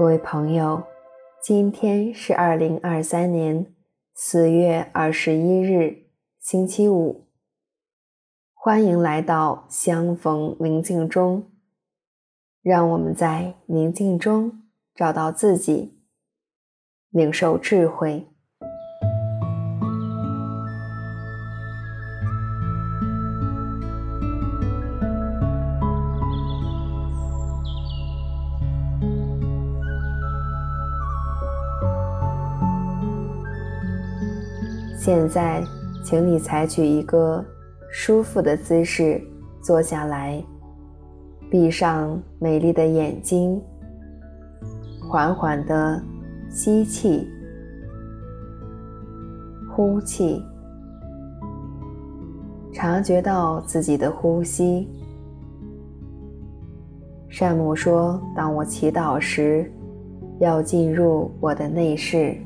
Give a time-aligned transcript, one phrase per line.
[0.00, 0.82] 各位朋友，
[1.42, 3.66] 今天是二零二三年
[4.14, 6.06] 四月二十一日，
[6.38, 7.28] 星期五。
[8.54, 11.50] 欢迎来到相逢宁静中，
[12.62, 14.62] 让我们在宁静中
[14.94, 16.00] 找到自己，
[17.10, 18.29] 领受智慧。
[35.02, 35.64] 现在，
[36.04, 37.42] 请你采取一个
[37.90, 39.18] 舒服的姿势
[39.62, 40.44] 坐下来，
[41.50, 43.58] 闭上美丽的眼睛，
[45.08, 46.02] 缓缓地
[46.50, 47.26] 吸气、
[49.74, 50.44] 呼气，
[52.70, 54.86] 察觉到自己的呼吸。
[57.30, 59.72] 善母说：“当我祈祷时，
[60.40, 62.36] 要进入我的内室，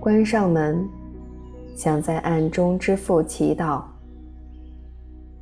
[0.00, 0.82] 关上门。”
[1.74, 3.82] 想在暗中之父祈祷，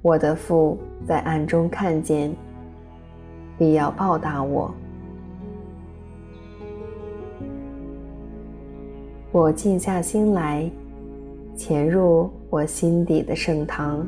[0.00, 2.34] 我的父在暗中看见，
[3.58, 4.72] 必要报答我。
[9.32, 10.70] 我静下心来，
[11.54, 14.06] 潜入我心底的圣堂。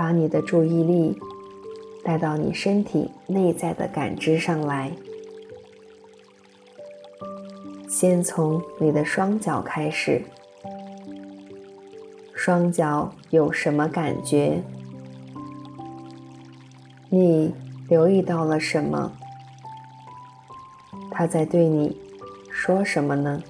[0.00, 1.14] 把你的注意力
[2.02, 4.90] 带到你身体内在的感知上来，
[7.86, 10.22] 先从你的双脚开始。
[12.34, 14.62] 双脚有什么感觉？
[17.10, 17.54] 你
[17.86, 19.12] 留意到了什么？
[21.10, 21.94] 他在对你
[22.50, 23.42] 说什么呢？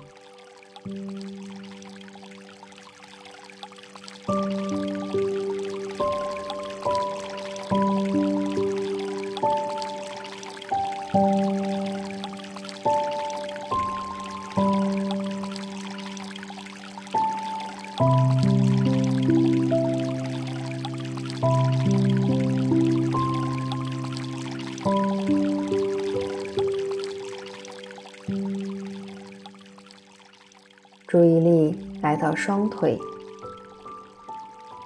[31.10, 32.96] 注意力来到双腿。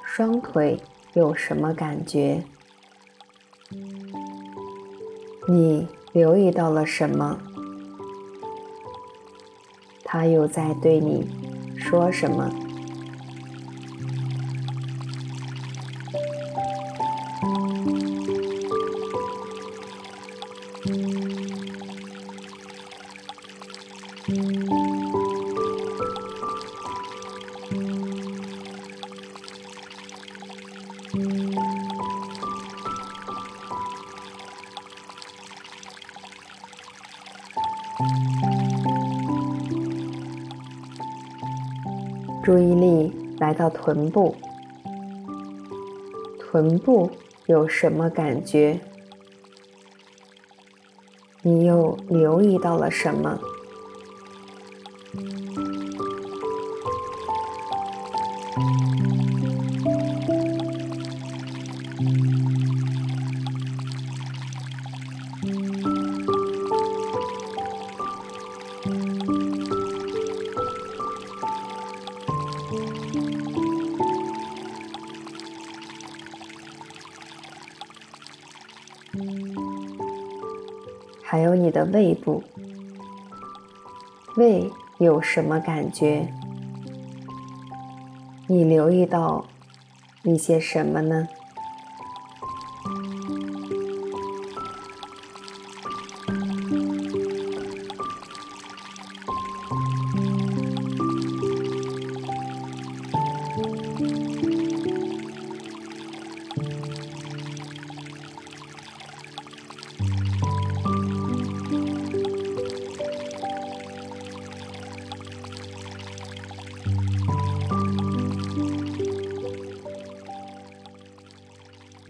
[0.07, 0.81] 双腿
[1.13, 2.43] 有什么感觉？
[5.47, 7.39] 你留意到了什么？
[10.03, 11.29] 他又在对你
[11.77, 12.51] 说什么？
[42.45, 44.37] 注意力来到臀部，
[46.39, 47.11] 臀部
[47.47, 48.79] 有什么感觉？
[51.41, 53.41] 你又留意到了什么？
[81.35, 82.45] 还有你的胃部，
[84.37, 86.29] 胃有什么感觉？
[88.47, 89.45] 你留意到
[90.23, 91.27] 一些什么呢？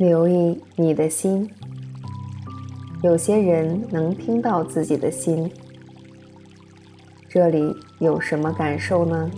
[0.04, 1.48] 留意你的心，
[3.02, 5.50] 有些人能听到自己的心，
[7.26, 9.30] 这里有什么感受呢？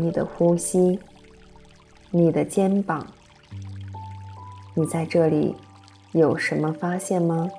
[0.00, 0.98] 你的呼吸，
[2.10, 3.06] 你的肩膀，
[4.72, 5.54] 你在这里
[6.12, 7.50] 有什么发现吗？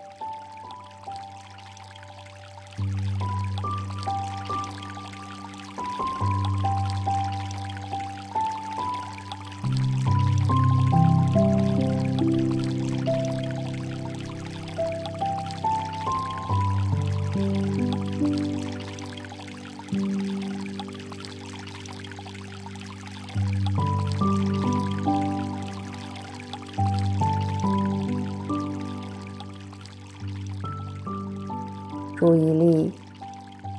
[32.22, 32.92] 注意力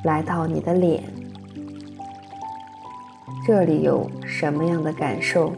[0.02, 1.04] 来到你的脸，
[3.46, 5.52] 这里有什么样的感受？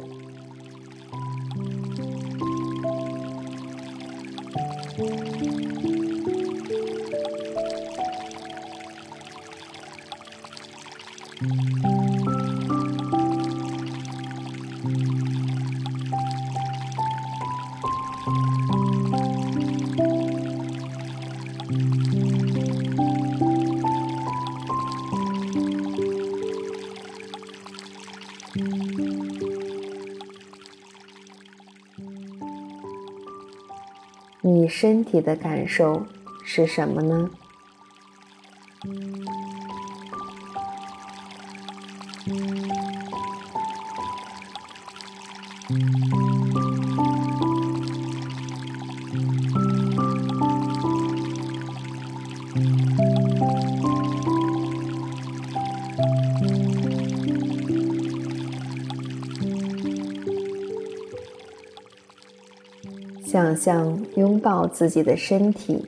[34.76, 36.04] 身体的感受
[36.44, 37.30] 是什么呢？
[63.34, 65.84] 想象拥抱自己的身体，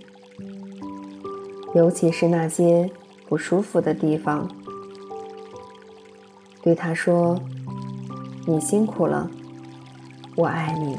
[1.76, 2.90] 尤其是那些
[3.28, 4.50] 不舒服的地方，
[6.60, 7.38] 对他说
[8.48, 9.30] ：“你辛苦了，
[10.34, 10.96] 我爱你。”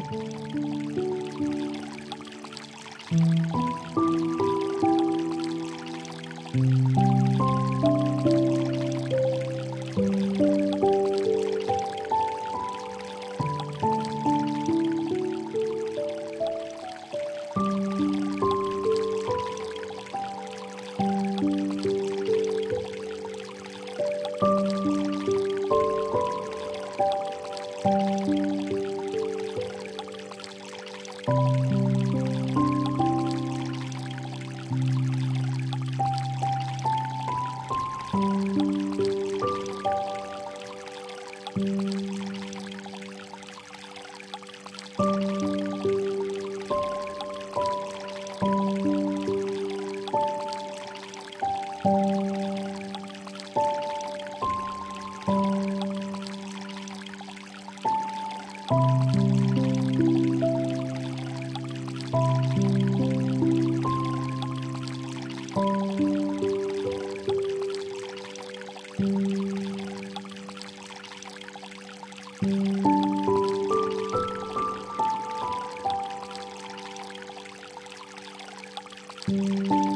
[79.29, 79.86] Música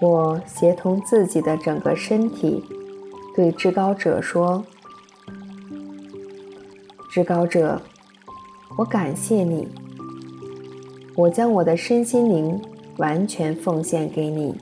[0.00, 2.64] 我协同自己的整个身体，
[3.36, 4.64] 对至高者说
[7.12, 7.82] ：“至高者，
[8.78, 9.68] 我感谢你，
[11.14, 12.58] 我将我的身心灵
[12.96, 14.56] 完全奉献给你。”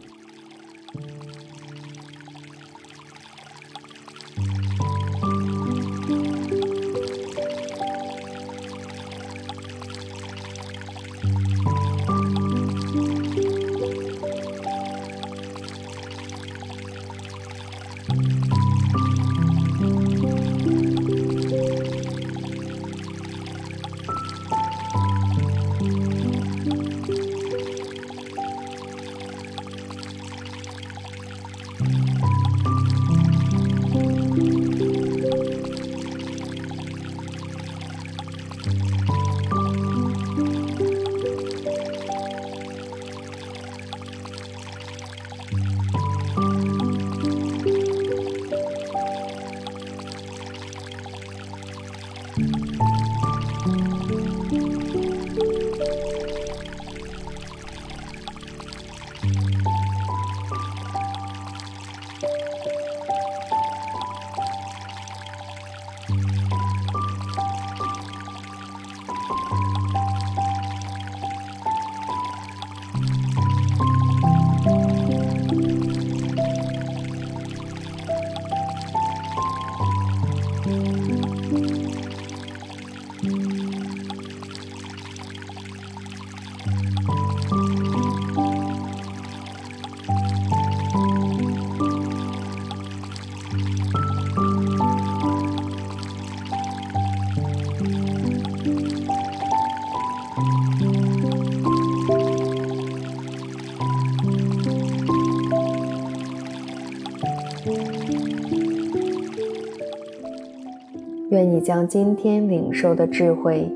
[111.38, 113.70] 愿你将今天领受的智慧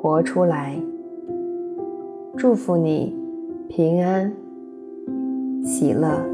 [0.00, 0.76] 活出来。
[2.36, 3.12] 祝福你
[3.68, 4.32] 平安
[5.64, 6.33] 喜乐。